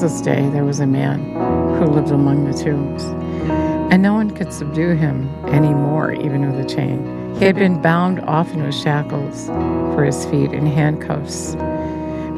[0.00, 1.20] Jesus' day, there was a man
[1.76, 3.04] who lived among the tombs,
[3.92, 7.34] and no one could subdue him anymore, even with a chain.
[7.34, 11.54] He had been bound often with shackles for his feet and handcuffs,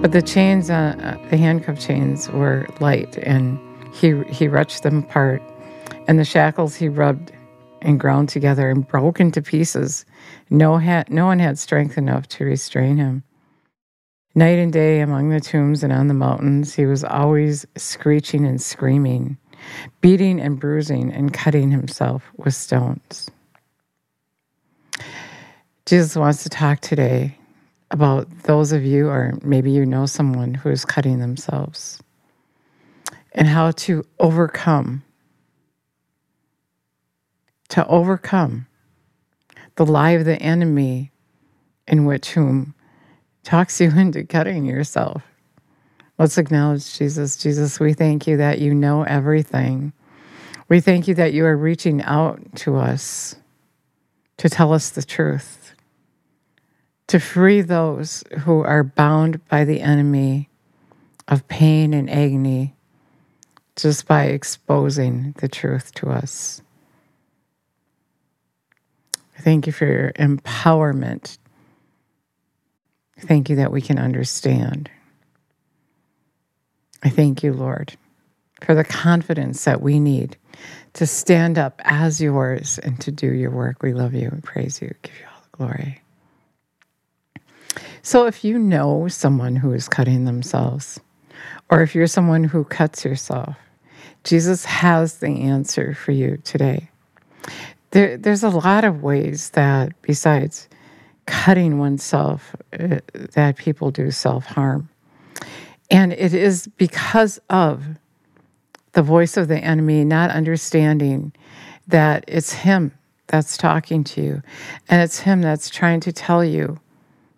[0.01, 3.61] but the chains, uh, uh, the handcuff chains, were light, and
[3.95, 5.41] he he wrenched them apart,
[6.09, 7.31] and the shackles he rubbed
[7.81, 10.05] and ground together and broke into pieces.
[10.51, 13.23] No, ha- no one had strength enough to restrain him.
[14.35, 18.63] Night and day among the tombs and on the mountains, he was always screeching and
[18.63, 19.37] screaming,
[20.01, 23.31] beating and bruising and cutting himself with stones.
[25.85, 27.37] Jesus wants to talk today
[27.91, 32.03] about those of you, or maybe you know someone who is cutting themselves,
[33.33, 35.03] and how to overcome,
[37.69, 38.67] to overcome
[39.77, 41.13] the lie of the enemy
[41.87, 42.75] in which whom
[43.45, 45.23] talks you into cutting yourself.
[46.19, 47.37] Let's acknowledge Jesus.
[47.37, 49.93] Jesus, we thank you that you know everything.
[50.69, 53.37] We thank you that you are reaching out to us
[54.39, 55.75] to tell us the truth,
[57.09, 60.49] to free those who are bound by the enemy
[61.29, 62.75] of pain and agony
[63.77, 66.61] just by exposing the truth to us.
[69.41, 71.39] Thank you for your empowerment
[73.23, 74.91] Thank you that we can understand.
[77.05, 77.95] I thank you, Lord,
[78.63, 80.37] for the confidence that we need
[80.95, 83.83] to stand up as yours and to do your work.
[83.83, 86.03] We love you and praise you, give you all the glory.
[88.03, 91.01] So, if you know someone who is cutting themselves,
[91.71, 93.57] or if you're someone who cuts yourself,
[94.25, 96.91] Jesus has the answer for you today.
[97.93, 100.69] There, there's a lot of ways that, besides
[101.27, 102.99] cutting oneself uh,
[103.35, 104.89] that people do self harm.
[105.91, 107.85] And it is because of
[108.93, 111.33] the voice of the enemy not understanding
[111.89, 112.93] that it's him
[113.27, 114.43] that's talking to you
[114.89, 116.79] and it's him that's trying to tell you,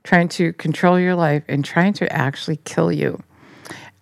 [0.03, 3.22] trying to control your life and trying to actually kill you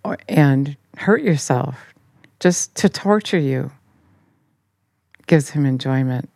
[0.04, 1.94] or, and hurt yourself
[2.40, 3.70] just to torture you
[5.26, 6.28] gives him enjoyment.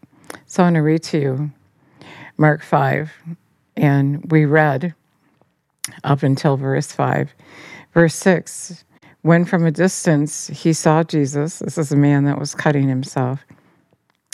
[0.47, 1.53] So I want to read to you
[2.39, 3.13] Mark 5,
[3.77, 4.95] and we read
[6.05, 7.35] up until verse 5.
[7.95, 8.85] Verse 6
[9.23, 13.41] When from a distance he saw Jesus, this is a man that was cutting himself.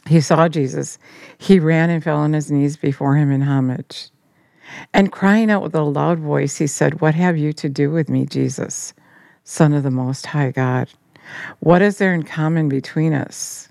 [0.07, 0.99] He saw Jesus.
[1.39, 4.11] He ran and fell on his knees before him in homage.
[4.93, 8.09] And crying out with a loud voice, he said, What have you to do with
[8.09, 8.95] me, Jesus,
[9.45, 10.89] Son of the Most High God?
[11.61, 13.69] What is there in common between us?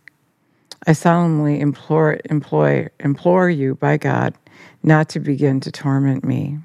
[0.87, 4.35] I solemnly implore, employ, implore you by God
[4.83, 6.57] not to begin to torment me.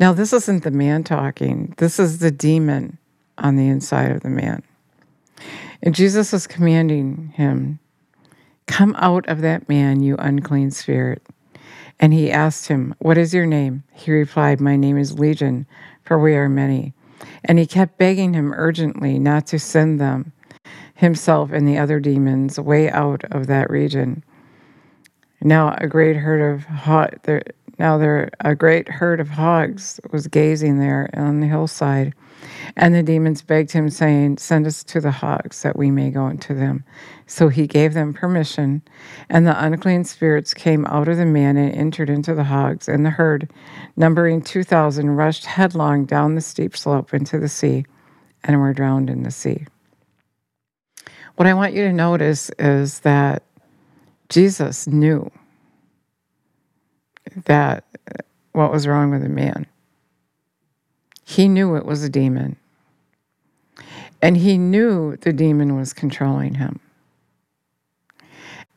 [0.00, 2.98] Now, this isn't the man talking, this is the demon
[3.38, 4.62] on the inside of the man.
[5.82, 7.78] And Jesus is commanding him,
[8.66, 11.22] Come out of that man, you unclean spirit.
[12.00, 13.84] And he asked him, What is your name?
[13.92, 15.66] He replied, My name is Legion,
[16.02, 16.92] for we are many.
[17.44, 20.32] And he kept begging him urgently not to send them
[20.94, 24.24] himself and the other demons way out of that region.
[25.42, 26.64] Now a great herd of
[27.24, 27.42] there,
[27.78, 32.14] now there a great herd of hogs was gazing there on the hillside,
[32.76, 36.28] and the demons begged him, saying, "Send us to the hogs, that we may go
[36.28, 36.84] into them."
[37.26, 38.80] So he gave them permission,
[39.28, 43.04] and the unclean spirits came out of the man and entered into the hogs, and
[43.04, 43.50] the herd,
[43.96, 47.84] numbering two thousand, rushed headlong down the steep slope into the sea,
[48.44, 49.66] and were drowned in the sea.
[51.36, 53.42] What I want you to notice is that
[54.28, 55.30] Jesus knew
[57.46, 57.84] that
[58.52, 59.66] what was wrong with the man.
[61.24, 62.56] He knew it was a demon.
[64.22, 66.78] And he knew the demon was controlling him.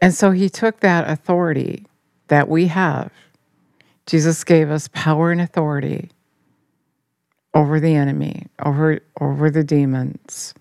[0.01, 1.85] And so he took that authority
[2.27, 3.11] that we have.
[4.05, 6.09] Jesus gave us power and authority
[7.53, 10.53] over the enemy, over, over the demons.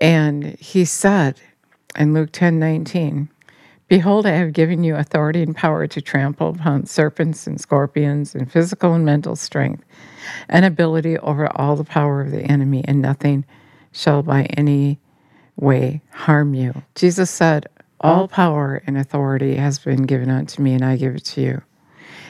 [0.00, 1.40] And he said
[1.96, 3.28] in Luke 10 19,
[3.88, 8.50] Behold, I have given you authority and power to trample upon serpents and scorpions and
[8.50, 9.82] physical and mental strength
[10.48, 13.46] and ability over all the power of the enemy, and nothing
[13.90, 15.00] shall by any
[15.56, 16.82] way harm you.
[16.94, 17.66] Jesus said,
[18.00, 21.62] All power and authority has been given unto me, and I give it to you.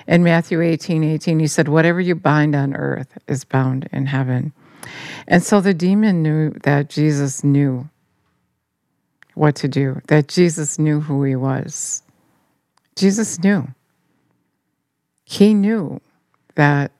[0.06, 4.52] In Matthew 18 18, he said, Whatever you bind on earth is bound in heaven.
[5.26, 7.88] And so the demon knew that Jesus knew
[9.34, 12.02] what to do, that Jesus knew who he was.
[12.96, 13.68] Jesus knew.
[15.24, 16.00] He knew
[16.56, 16.90] that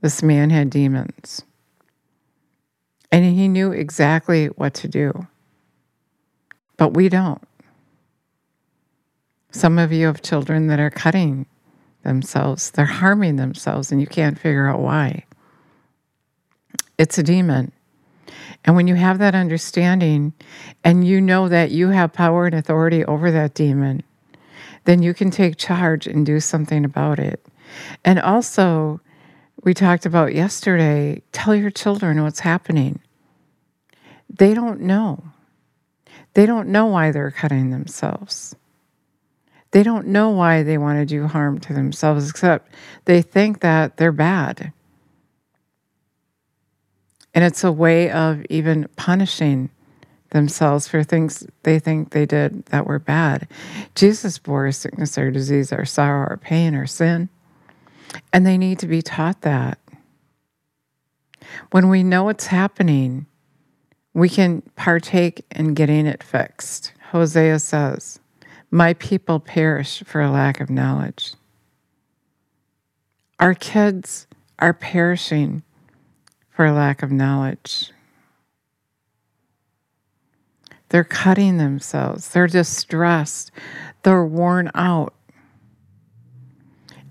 [0.00, 1.42] this man had demons.
[3.12, 5.26] And he knew exactly what to do.
[6.76, 7.42] But we don't.
[9.50, 11.46] Some of you have children that are cutting
[12.04, 15.24] themselves, they're harming themselves, and you can't figure out why.
[16.98, 17.72] It's a demon.
[18.64, 20.32] And when you have that understanding
[20.82, 24.02] and you know that you have power and authority over that demon,
[24.84, 27.44] then you can take charge and do something about it.
[28.04, 29.00] And also,
[29.62, 33.00] we talked about yesterday tell your children what's happening.
[34.28, 35.22] They don't know.
[36.34, 38.56] They don't know why they're cutting themselves.
[39.70, 42.74] They don't know why they want to do harm to themselves, except
[43.04, 44.72] they think that they're bad.
[47.38, 49.70] And it's a way of even punishing
[50.30, 53.46] themselves for things they think they did that were bad.
[53.94, 57.28] Jesus bore sickness or disease or sorrow or pain or sin.
[58.32, 59.78] And they need to be taught that.
[61.70, 63.26] When we know what's happening,
[64.14, 66.92] we can partake in getting it fixed.
[67.12, 68.18] Hosea says,
[68.72, 71.34] My people perish for a lack of knowledge.
[73.38, 74.26] Our kids
[74.58, 75.62] are perishing
[76.58, 77.92] for lack of knowledge.
[80.88, 83.52] They're cutting themselves, they're distressed,
[84.02, 85.14] they're worn out.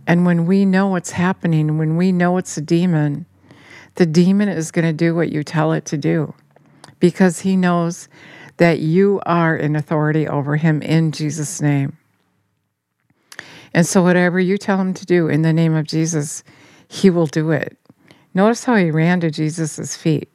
[0.06, 3.26] And when we know what's happening, when we know it's a demon,
[3.96, 6.34] the demon is going to do what you tell it to do
[7.00, 8.10] because he knows
[8.58, 11.96] that you are in authority over him in Jesus' name.
[13.74, 16.44] And so, whatever you tell him to do in the name of Jesus,
[16.90, 17.78] he will do it.
[18.38, 20.30] Notice how he ran to Jesus' feet.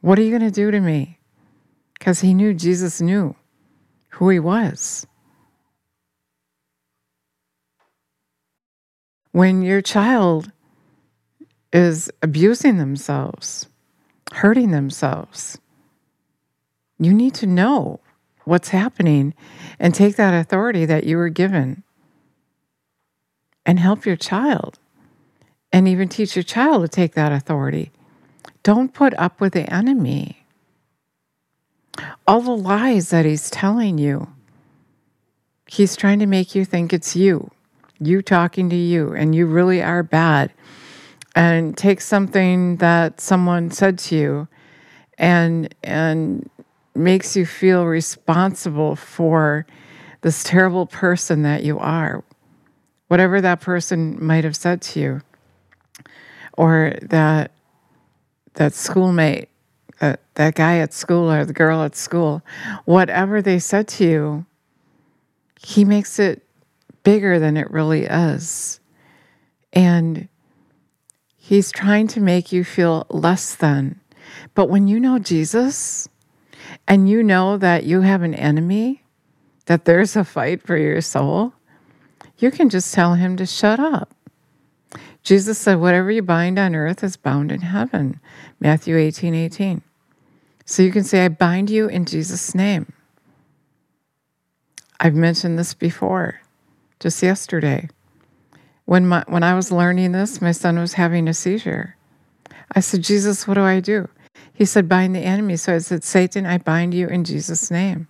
[0.00, 1.18] What are you going to do to me?
[1.98, 3.36] Because he knew Jesus knew
[4.12, 5.06] who he was.
[9.32, 10.50] When your child
[11.74, 13.68] is abusing themselves,
[14.32, 15.58] hurting themselves,
[16.98, 18.00] you need to know
[18.44, 19.34] what's happening
[19.78, 21.82] and take that authority that you were given
[23.66, 24.78] and help your child
[25.72, 27.90] and even teach your child to take that authority.
[28.62, 30.44] Don't put up with the enemy.
[32.26, 34.28] All the lies that he's telling you,
[35.66, 37.50] he's trying to make you think it's you,
[38.00, 40.52] you talking to you, and you really are bad.
[41.34, 44.48] And take something that someone said to you
[45.18, 46.48] and and
[46.94, 49.66] makes you feel responsible for
[50.22, 52.24] this terrible person that you are.
[53.08, 55.22] Whatever that person might have said to you
[56.56, 57.52] or that
[58.56, 59.48] that schoolmate,
[60.00, 62.42] that, that guy at school or the girl at school,
[62.84, 64.46] whatever they said to you,
[65.60, 66.42] he makes it
[67.02, 68.80] bigger than it really is.
[69.72, 70.28] And
[71.36, 74.00] he's trying to make you feel less than.
[74.54, 76.08] But when you know Jesus
[76.88, 79.04] and you know that you have an enemy,
[79.66, 81.52] that there's a fight for your soul,
[82.38, 84.15] you can just tell him to shut up.
[85.26, 88.20] Jesus said, Whatever you bind on earth is bound in heaven.
[88.60, 89.82] Matthew 18 18.
[90.64, 92.92] So you can say, I bind you in Jesus' name.
[95.00, 96.40] I've mentioned this before,
[97.00, 97.88] just yesterday.
[98.84, 101.96] When, my, when I was learning this, my son was having a seizure.
[102.72, 104.08] I said, Jesus, what do I do?
[104.54, 105.56] He said, Bind the enemy.
[105.56, 108.06] So I said, Satan, I bind you in Jesus' name.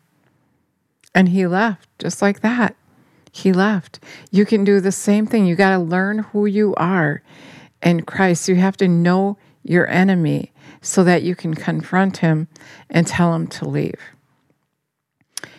[1.15, 2.77] And he left just like that
[3.37, 4.01] he left.
[4.31, 5.47] You can do the same thing.
[5.47, 7.23] You got to learn who you are
[7.83, 8.49] in Christ.
[8.49, 12.49] You have to know your enemy so that you can confront him
[12.89, 14.01] and tell him to leave.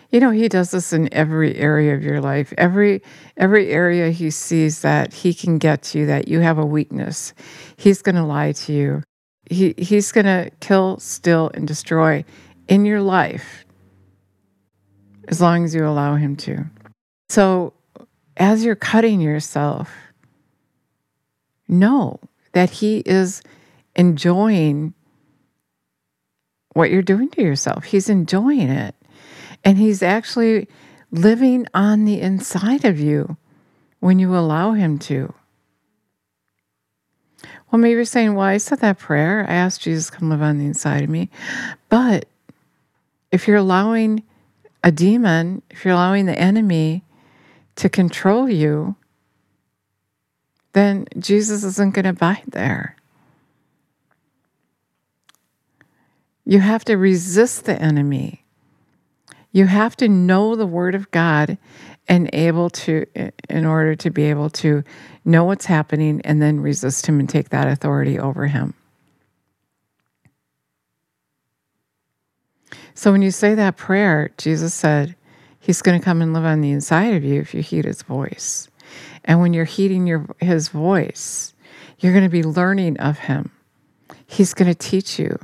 [0.10, 2.54] You know, he does this in every area of your life.
[2.58, 3.02] Every
[3.36, 7.34] every area he sees that he can get to you, that you have a weakness,
[7.76, 9.04] he's going to lie to you.
[9.50, 12.24] He he's going to kill, steal, and destroy
[12.70, 13.66] in your life
[15.28, 16.66] as long as you allow him to.
[17.30, 17.74] So,
[18.38, 19.92] as you're cutting yourself,
[21.68, 22.20] know
[22.54, 23.42] that He is
[23.96, 24.94] enjoying
[26.74, 27.86] what you're doing to yourself.
[27.86, 28.96] He's enjoying it.
[29.64, 30.68] And He's actually
[31.12, 33.38] living on the inside of you
[34.00, 35.34] when you allow Him to.
[37.72, 39.46] Well, maybe you're saying, Well, I said that prayer.
[39.48, 41.30] I asked Jesus to come live on the inside of me.
[41.90, 42.28] But
[43.32, 44.24] if you're allowing
[44.84, 47.04] a demon, if you're allowing the enemy
[47.78, 48.96] to control you,
[50.74, 52.96] then Jesus isn't going to abide there.
[56.46, 58.44] You have to resist the enemy.
[59.52, 61.58] You have to know the Word of God
[62.08, 63.06] and able to,
[63.50, 64.84] in order to be able to
[65.26, 68.74] know what's happening and then resist him and take that authority over him.
[72.94, 75.16] So when you say that prayer, Jesus said,
[75.68, 78.02] He's going to come and live on the inside of you if you heed His
[78.02, 78.70] voice.
[79.26, 81.54] And when you're heeding your, His voice,
[82.00, 83.52] you're going to be learning of Him.
[84.26, 85.38] He's going to teach you.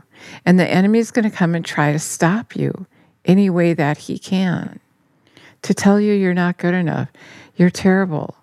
[0.46, 2.88] And the enemy is going to come and try to stop you
[3.26, 4.80] any way that he can
[5.62, 7.10] to tell you you're not good enough,
[7.58, 8.38] you're terrible.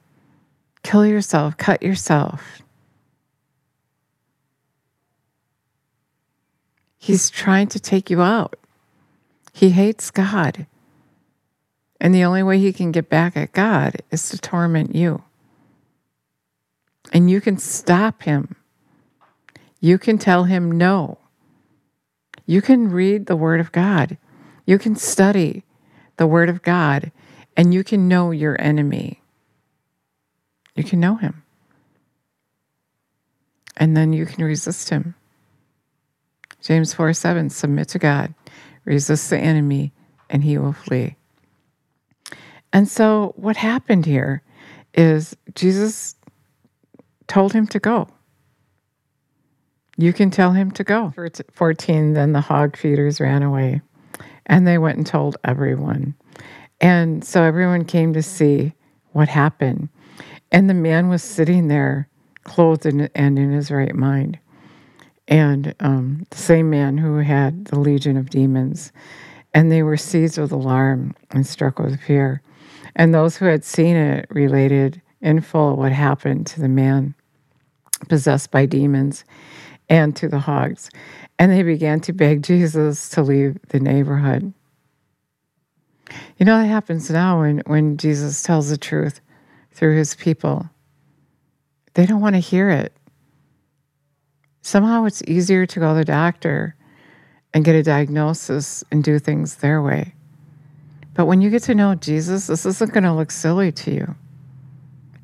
[0.82, 2.60] Kill yourself, cut yourself.
[6.98, 8.58] He's trying to take you out.
[9.54, 10.66] He hates God.
[12.00, 15.22] And the only way he can get back at God is to torment you.
[17.12, 18.56] And you can stop him.
[19.80, 21.18] You can tell him no.
[22.46, 24.16] You can read the Word of God.
[24.66, 25.64] You can study
[26.16, 27.12] the Word of God,
[27.56, 29.20] and you can know your enemy.
[30.74, 31.42] You can know him.
[33.76, 35.14] And then you can resist him.
[36.62, 38.34] James 4 7 Submit to God
[38.84, 39.92] resist the enemy,
[40.28, 41.16] and he will flee.
[42.72, 44.42] And so, what happened here
[44.94, 46.16] is Jesus
[47.26, 48.08] told him to go.
[49.96, 51.12] You can tell him to go.
[51.52, 53.82] 14, then the hog feeders ran away,
[54.46, 56.14] and they went and told everyone.
[56.80, 58.72] And so everyone came to see
[59.12, 59.90] what happened.
[60.50, 62.08] And the man was sitting there,
[62.44, 64.38] clothed and in his right mind
[65.30, 68.92] and um, the same man who had the legion of demons.
[69.54, 72.42] And they were seized with alarm and struck with fear.
[73.00, 77.14] And those who had seen it related in full what happened to the man
[78.10, 79.24] possessed by demons
[79.88, 80.90] and to the hogs.
[81.38, 84.52] And they began to beg Jesus to leave the neighborhood.
[86.36, 89.22] You know, that happens now when, when Jesus tells the truth
[89.72, 90.68] through his people.
[91.94, 92.92] They don't want to hear it
[94.60, 96.76] somehow it's easier to go to the doctor
[97.54, 100.14] and get a diagnosis and do things their way.
[101.14, 104.14] But when you get to know Jesus, this isn't going to look silly to you.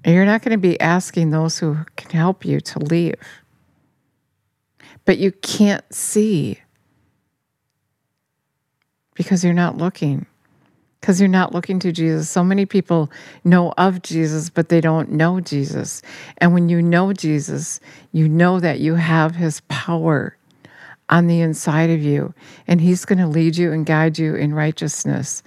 [0.04, 3.14] And you're not going to be asking those who can help you to leave.
[5.04, 6.60] But you can't see
[9.14, 10.26] because you're not looking
[11.06, 12.28] because you're not looking to Jesus.
[12.28, 13.12] So many people
[13.44, 16.02] know of Jesus, but they don't know Jesus.
[16.38, 17.78] And when you know Jesus,
[18.10, 20.35] you know that you have his power
[21.08, 22.34] on the inside of you,
[22.66, 25.42] and he's going to lead you and guide you in righteousness.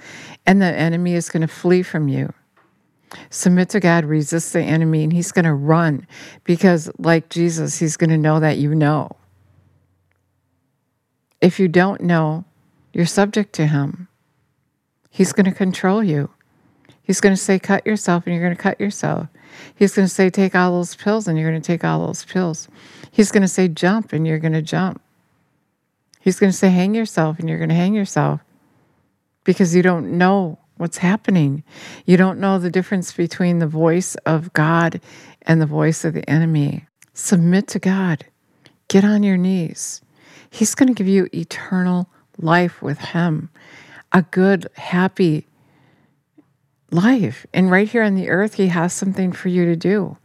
[0.45, 2.33] And the enemy is going to flee from you.
[3.29, 6.07] Submit to God, resist the enemy, and he's going to run
[6.43, 9.15] because, like Jesus, he's going to know that you know.
[11.41, 12.45] If you don't know,
[12.93, 14.07] you're subject to him.
[15.09, 16.29] He's going to control you.
[17.01, 19.27] He's going to say, cut yourself, and you're going to cut yourself.
[19.75, 22.23] He's going to say, take all those pills, and you're going to take all those
[22.23, 22.67] pills.
[23.11, 25.01] He's going to say, jump, and you're going to jump.
[26.29, 28.41] He's going to say, hang yourself, and you're going to hang yourself
[29.45, 31.63] because you don't know what's happening.
[32.05, 35.01] You don't know the difference between the voice of God
[35.41, 36.86] and the voice of the enemy.
[37.15, 38.27] Submit to God,
[38.89, 40.01] get on your knees.
[40.51, 42.07] He's going to give you eternal
[42.38, 43.50] life with Him
[44.12, 45.48] a good, happy
[46.91, 47.48] life.
[47.55, 50.15] And right here on the earth, He has something for you to do.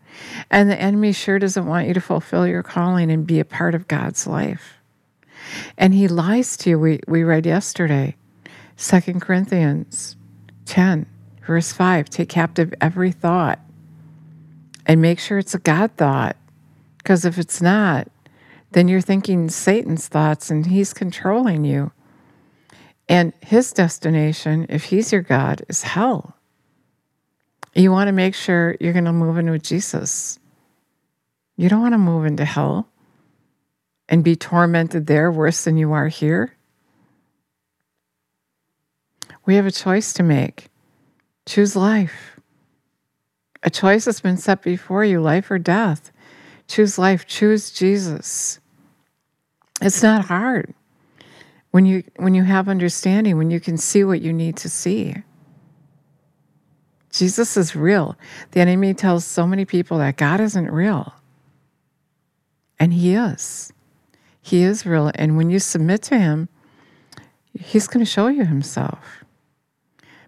[0.51, 3.75] And the enemy sure doesn't want you to fulfill your calling and be a part
[3.75, 4.74] of God's life.
[5.77, 6.79] And he lies to you.
[6.79, 8.17] We, we read yesterday,
[8.77, 10.17] Second Corinthians
[10.67, 11.07] 10,
[11.47, 13.61] verse 5 take captive every thought
[14.87, 16.37] and make sure it's a God thought.
[16.99, 18.09] Because if it's not,
[18.73, 21.93] then you're thinking Satan's thoughts and he's controlling you.
[23.09, 26.37] And his destination, if he's your God, is hell.
[27.75, 30.39] You want to make sure you're going to move in with Jesus.
[31.57, 32.89] You don't want to move into hell
[34.09, 36.55] and be tormented there worse than you are here.
[39.47, 40.69] We have a choice to make.
[41.47, 42.39] Choose life.
[43.63, 46.13] A choice has been set before you life or death.
[46.69, 47.27] Choose life.
[47.27, 48.61] Choose Jesus.
[49.81, 50.75] It's not hard
[51.75, 55.13] when you when you have understanding when you can see what you need to see
[57.11, 58.17] jesus is real
[58.53, 61.13] the enemy tells so many people that god isn't real
[62.79, 63.73] and he is
[64.45, 66.49] he is real and when you submit to him
[67.59, 69.25] he's going to show you himself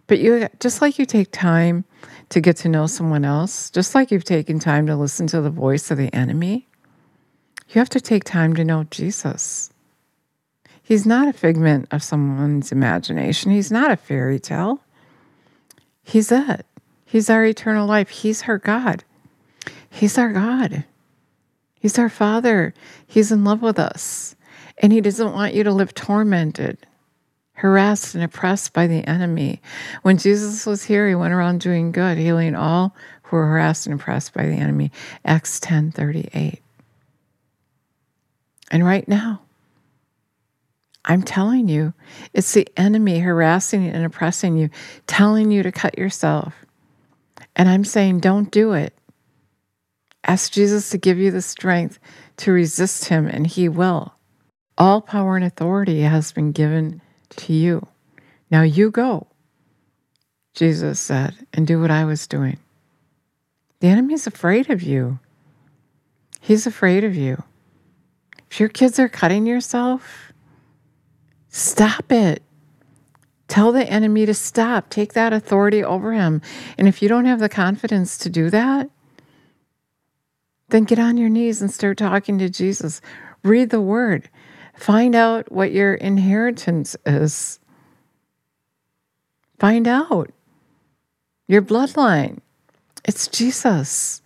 [0.07, 1.85] but you just like you take time
[2.29, 5.51] to get to know someone else just like you've taken time to listen to the
[5.51, 6.67] voice of the enemy
[7.69, 9.71] you have to take time to know jesus
[10.87, 13.51] He's not a figment of someone's imagination.
[13.51, 14.85] He's not a fairy tale.
[16.05, 16.65] He's it.
[17.05, 18.09] He's our eternal life.
[18.09, 19.03] He's our God.
[19.91, 20.85] He's our God.
[21.79, 22.75] He's our Father.
[23.07, 24.35] He's in love with us.
[24.79, 26.79] And He doesn't want you to live tormented,
[27.55, 29.61] harassed, and oppressed by the enemy.
[30.03, 33.95] When Jesus was here, He went around doing good, healing all who were harassed and
[34.01, 34.93] oppressed by the enemy.
[35.25, 36.61] Acts 10 38.
[38.71, 39.43] And right now,
[41.05, 41.95] I'm telling you,
[42.35, 44.71] it's the enemy harassing and oppressing you,
[45.07, 46.55] telling you to cut yourself.
[47.55, 48.93] And I'm saying, don't do it.
[50.27, 51.99] Ask Jesus to give you the strength
[52.39, 54.15] to resist him, and he will.
[54.77, 57.87] All power and authority has been given to you.
[58.51, 59.29] Now you go,
[60.55, 62.59] Jesus said, and do what I was doing.
[63.81, 65.19] The enemy's afraid of you.
[66.41, 67.43] He's afraid of you.
[68.51, 70.33] If your kids are cutting yourself,
[71.49, 72.43] stop it.
[73.49, 74.91] Tell the enemy to stop.
[74.91, 76.43] Take that authority over him.
[76.79, 78.91] And if you don't have the confidence to do that,
[80.69, 83.01] then get on your knees and start talking to Jesus.
[83.43, 84.29] Read the word.
[84.75, 87.59] Find out what your inheritance is.
[89.59, 90.31] Find out
[91.49, 92.41] your bloodline.
[93.05, 94.21] It's Jesus.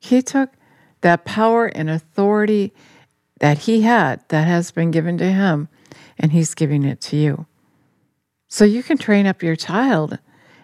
[0.00, 0.50] He took
[1.02, 2.72] that power and authority
[3.38, 5.68] that he had that has been given to him,
[6.18, 7.46] and he's giving it to you.
[8.48, 10.18] So you can train up your child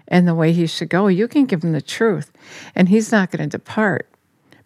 [0.07, 1.09] in the way he should go.
[1.09, 2.33] You can give him the truth,
[2.75, 4.09] and he's not going to depart.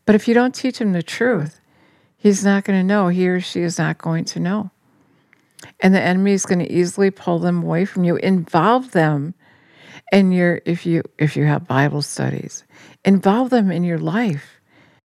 [0.05, 1.61] But if you don't teach him the truth,
[2.17, 3.09] he's not going to know.
[3.09, 4.71] He or she is not going to know.
[5.81, 8.17] And the enemy is going to easily pull them away from you.
[8.17, 9.35] Involve them
[10.11, 12.65] in your if you if you have Bible studies.
[13.05, 14.61] Involve them in your life.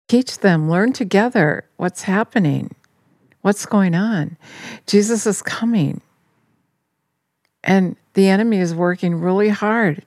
[0.08, 2.74] Teach them, learn together what's happening,
[3.42, 4.38] what's going on.
[4.86, 6.00] Jesus is coming.
[7.62, 10.02] And the enemy is working really hard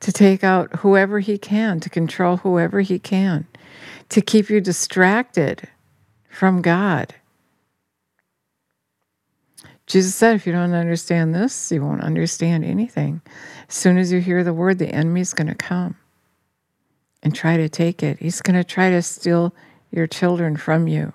[0.00, 3.46] to take out whoever he can, to control whoever he can
[4.10, 5.68] to keep you distracted
[6.28, 7.14] from God.
[9.86, 13.20] Jesus said, if you don't understand this, you won't understand anything.
[13.68, 15.96] As soon as you hear the word, the enemy's going to come
[17.22, 18.18] and try to take it.
[18.18, 19.52] He's going to try to steal
[19.90, 21.12] your children from you.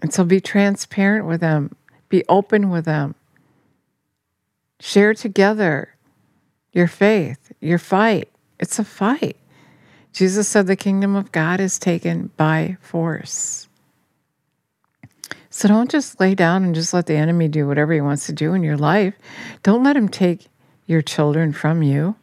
[0.00, 1.76] And so be transparent with them,
[2.08, 3.14] be open with them.
[4.80, 5.94] Share together
[6.72, 8.28] your faith, your fight.
[8.58, 9.36] It's a fight.
[10.12, 13.68] Jesus said the kingdom of God is taken by force.
[15.50, 18.32] So don't just lay down and just let the enemy do whatever he wants to
[18.32, 19.14] do in your life.
[19.62, 20.46] Don't let him take
[20.86, 22.14] your children from you.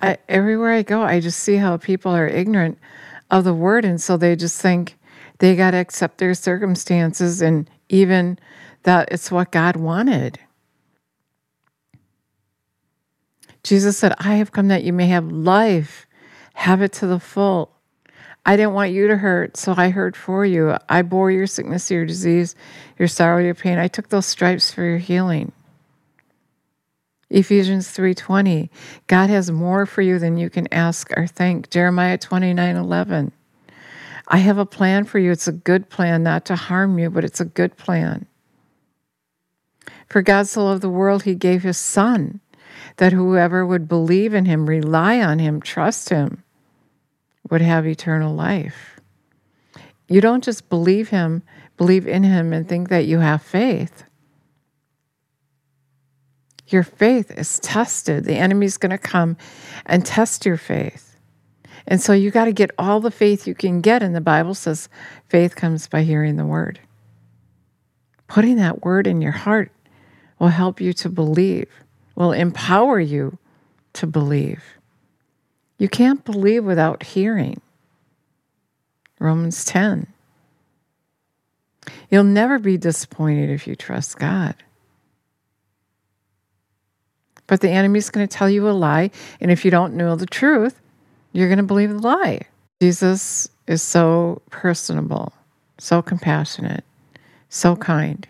[0.00, 2.78] I, everywhere I go, I just see how people are ignorant
[3.30, 3.84] of the word.
[3.84, 4.96] And so they just think
[5.38, 8.38] they got to accept their circumstances and even
[8.84, 10.38] that it's what God wanted.
[13.68, 16.06] Jesus said, I have come that you may have life,
[16.54, 17.70] have it to the full.
[18.46, 20.78] I didn't want you to hurt, so I hurt for you.
[20.88, 22.54] I bore your sickness, your disease,
[22.98, 23.78] your sorrow, your pain.
[23.78, 25.52] I took those stripes for your healing.
[27.28, 28.70] Ephesians 3:20
[29.06, 31.68] God has more for you than you can ask or think.
[31.68, 33.32] Jeremiah 29:11
[34.28, 35.30] I have a plan for you.
[35.30, 38.24] It's a good plan, not to harm you, but it's a good plan.
[40.08, 42.40] For God so loved the world, he gave his son
[42.98, 46.42] that whoever would believe in him, rely on him, trust him,
[47.50, 49.00] would have eternal life.
[50.08, 51.42] You don't just believe him,
[51.76, 54.04] believe in him, and think that you have faith.
[56.66, 58.24] Your faith is tested.
[58.24, 59.36] The enemy's going to come
[59.86, 61.16] and test your faith.
[61.86, 64.02] And so you got to get all the faith you can get.
[64.02, 64.88] And the Bible says
[65.28, 66.80] faith comes by hearing the word.
[68.26, 69.72] Putting that word in your heart
[70.38, 71.68] will help you to believe
[72.18, 73.38] will empower you
[73.92, 74.62] to believe.
[75.78, 77.60] You can't believe without hearing.
[79.20, 80.08] Romans 10.
[82.10, 84.56] You'll never be disappointed if you trust God.
[87.46, 90.26] But the enemy's going to tell you a lie, and if you don't know the
[90.26, 90.78] truth,
[91.32, 92.40] you're going to believe the lie.
[92.82, 95.32] Jesus is so personable,
[95.78, 96.84] so compassionate,
[97.48, 98.26] so kind.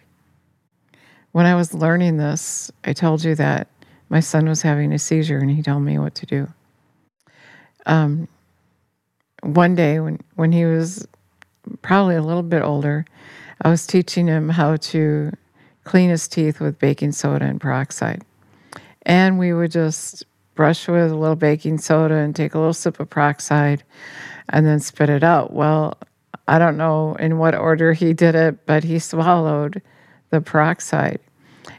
[1.33, 3.69] When I was learning this, I told you that
[4.09, 6.49] my son was having a seizure and he told me what to do.
[7.87, 8.29] Um,
[9.43, 11.07] one day when, when he was
[11.83, 13.05] probably a little bit older,
[13.63, 15.33] I was teaching him how to
[15.85, 18.23] clean his teeth with baking soda and peroxide.
[19.03, 23.01] And we would just brush with a little baking soda and take a little sip
[23.01, 23.83] of peroxide
[24.49, 25.53] and then spit it out.
[25.53, 25.97] Well,
[26.47, 29.83] I don't know in what order he did it, but he swallowed
[30.31, 31.21] the peroxide.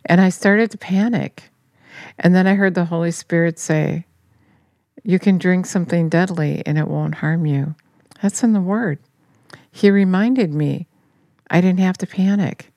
[0.05, 1.48] And I started to panic
[2.17, 4.05] And then I heard the Holy Spirit say,
[5.03, 7.75] You can drink something deadly and it won't harm you.
[8.21, 8.99] That's in the Word.
[9.71, 10.87] He reminded me
[11.49, 12.71] I didn't have to panic.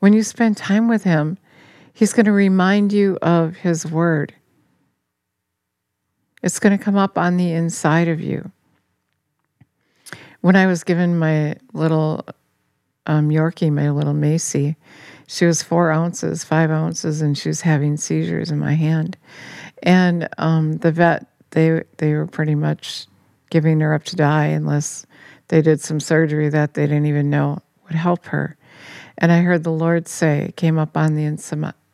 [0.00, 1.38] When you spend time with Him,
[1.92, 4.34] He's going to remind you of His Word.
[6.42, 8.50] It's going to come up on the inside of you.
[10.40, 12.26] When I was given my little
[13.06, 14.76] um, Yorkie, my little Macy,
[15.26, 19.16] she was four ounces, five ounces, and she was having seizures in my hand.
[19.82, 23.06] And um, the vet, they they were pretty much
[23.50, 25.06] giving her up to die unless
[25.48, 28.56] they did some surgery that they didn't even know would help her.
[29.18, 31.24] And I heard the Lord say, it came up on the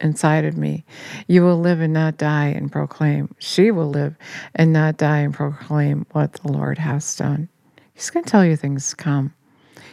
[0.00, 0.84] inside of me,
[1.26, 3.34] You will live and not die and proclaim.
[3.38, 4.16] She will live
[4.54, 7.48] and not die and proclaim what the Lord has done.
[7.92, 9.34] He's going to tell you things to come.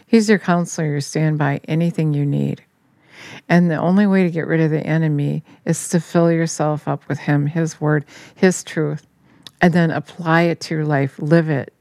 [0.05, 2.63] He's your counselor, your standby, anything you need.
[3.49, 7.07] And the only way to get rid of the enemy is to fill yourself up
[7.07, 9.05] with Him, His word, His truth,
[9.61, 11.73] and then apply it to your life, live it.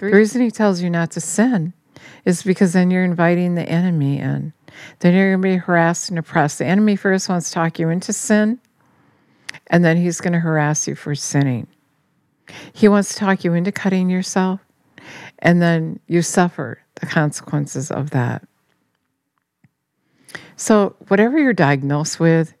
[0.00, 1.72] The reason He tells you not to sin
[2.24, 4.52] is because then you're inviting the enemy in.
[5.00, 6.58] Then you're going to be harassed and oppressed.
[6.58, 8.58] The enemy first wants to talk you into sin,
[9.68, 11.66] and then he's going to harass you for sinning.
[12.72, 14.60] He wants to talk you into cutting yourself,
[15.38, 18.46] and then you suffer the consequences of that.
[20.56, 22.54] So, whatever you're diagnosed with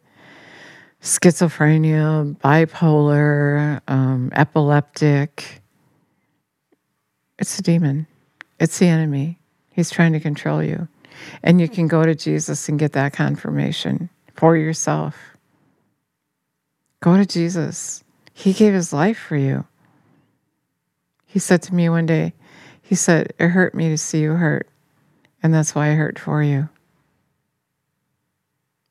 [1.00, 5.62] schizophrenia, bipolar, um, epileptic
[7.38, 8.06] it's a demon,
[8.60, 9.38] it's the enemy.
[9.70, 10.88] He's trying to control you.
[11.42, 15.16] And you can go to Jesus and get that confirmation for yourself.
[17.00, 18.02] Go to Jesus.
[18.32, 19.66] He gave his life for you.
[21.26, 22.32] He said to me one day,
[22.82, 24.68] He said, It hurt me to see you hurt.
[25.42, 26.68] And that's why I hurt for you.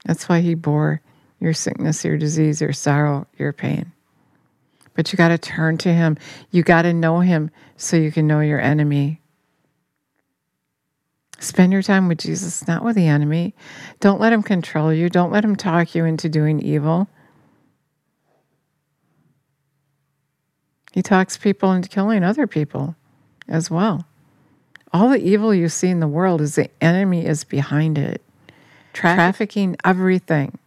[0.06, 1.02] That's why He bore
[1.40, 3.92] your sickness, your disease, your sorrow, your pain.
[4.94, 6.18] But you got to turn to Him.
[6.52, 9.22] You got to know Him so you can know your enemy.
[11.40, 13.54] Spend your time with Jesus, not with the enemy.
[14.00, 15.10] Don't let him control you.
[15.10, 17.10] Don't let him talk you into doing evil.
[20.94, 22.96] He talks people into killing other people
[23.50, 24.06] as well.
[24.94, 28.22] All the evil you see in the world is the enemy is behind it,
[28.94, 30.58] trafficking everything.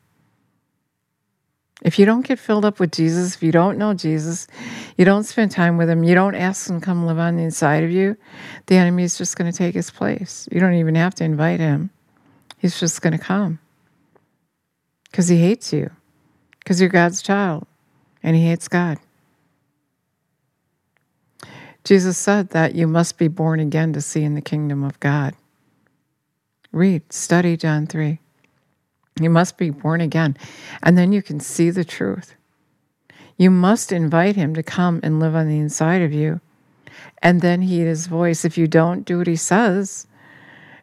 [1.83, 4.47] If you don't get filled up with Jesus, if you don't know Jesus,
[4.97, 7.43] you don't spend time with him, you don't ask him to come live on the
[7.43, 8.17] inside of you,
[8.67, 10.49] the enemy is just going to take his place.
[10.51, 11.91] You don't even have to invite him.
[12.59, 13.59] He's just going to come
[15.05, 15.91] because he hates you,
[16.59, 17.67] because you're God's child
[18.23, 18.99] and he hates God.
[21.85, 25.35] Jesus said that you must be born again to see in the kingdom of God.
[26.73, 28.19] Read, study John 3.
[29.21, 30.37] You must be born again.
[30.83, 32.35] And then you can see the truth.
[33.37, 36.41] You must invite him to come and live on the inside of you
[37.23, 38.45] and then heed his voice.
[38.45, 40.07] If you don't do what he says,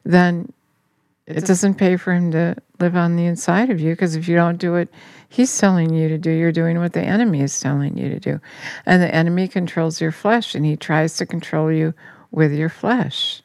[0.03, 0.51] then
[1.25, 4.35] it doesn't pay for him to live on the inside of you because if you
[4.35, 4.89] don't do it,
[5.29, 8.39] he's telling you to do, you're doing what the enemy is telling you to do.
[8.85, 11.93] And the enemy controls your flesh and he tries to control you
[12.31, 13.42] with your flesh.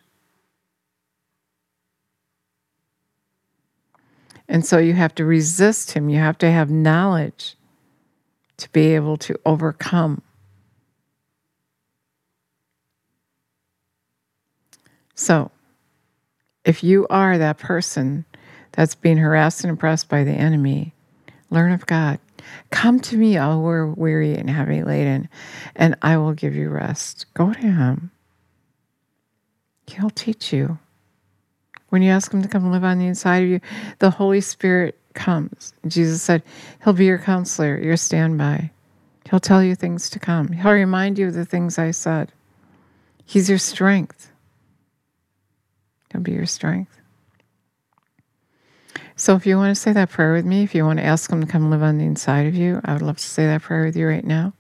[4.48, 6.08] And so you have to resist him.
[6.08, 7.56] You have to have knowledge
[8.56, 10.22] to be able to overcome.
[15.14, 15.50] So,
[16.64, 18.24] if you are that person
[18.72, 20.94] that's being harassed and oppressed by the enemy,
[21.50, 22.20] learn of God.
[22.70, 25.28] Come to me, all who are weary and heavy laden,
[25.74, 27.26] and I will give you rest.
[27.34, 28.10] Go to Him.
[29.86, 30.78] He'll teach you.
[31.88, 33.60] When you ask Him to come live on the inside of you,
[33.98, 35.72] the Holy Spirit comes.
[35.86, 36.42] Jesus said,
[36.84, 38.70] He'll be your counselor, your standby.
[39.28, 40.48] He'll tell you things to come.
[40.48, 42.32] He'll remind you of the things I said.
[43.24, 44.30] He's your strength.
[46.12, 46.98] He'll be your strength.
[49.16, 51.30] So if you want to say that prayer with me, if you want to ask
[51.30, 53.62] Him to come live on the inside of you, I would love to say that
[53.62, 54.52] prayer with you right now.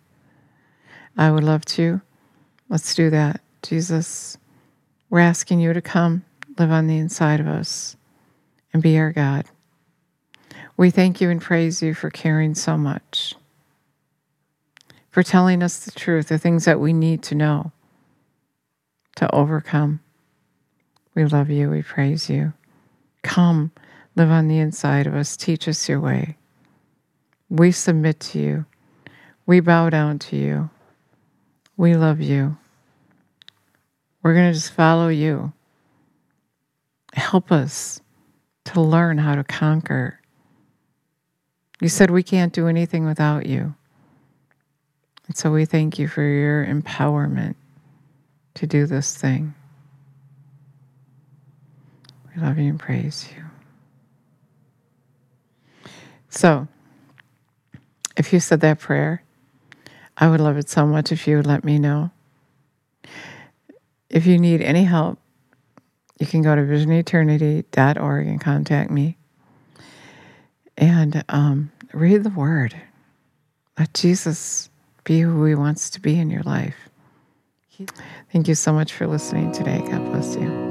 [1.16, 2.00] I would love to.
[2.68, 3.40] Let's do that.
[3.62, 4.36] Jesus,
[5.10, 6.24] we're asking you to come
[6.58, 7.96] live on the inside of us
[8.72, 9.46] and be our God.
[10.76, 13.34] We thank you and praise you for caring so much,
[15.10, 17.72] for telling us the truth, the things that we need to know
[19.16, 20.00] to overcome.
[21.14, 21.70] We love you.
[21.70, 22.52] We praise you.
[23.24, 23.72] Come,
[24.14, 25.36] live on the inside of us.
[25.36, 26.36] Teach us your way.
[27.50, 28.66] We submit to you.
[29.46, 30.70] We bow down to you.
[31.76, 32.56] We love you.
[34.22, 35.52] We're going to just follow you.
[37.14, 38.00] Help us
[38.66, 40.18] to learn how to conquer
[41.80, 43.74] You said we can't do anything without you.
[45.28, 47.54] And so we thank you for your empowerment
[48.54, 49.54] to do this thing.
[52.34, 53.44] We love you and praise you.
[56.30, 56.68] So,
[58.16, 59.22] if you said that prayer,
[60.18, 62.10] I would love it so much if you would let me know.
[64.10, 65.18] If you need any help,
[66.18, 69.16] you can go to visioneternity.org and contact me.
[70.76, 72.74] And um, read the word.
[73.78, 74.70] Let Jesus
[75.04, 76.76] be who he wants to be in your life.
[78.32, 79.78] Thank you so much for listening today.
[79.78, 80.67] God bless you.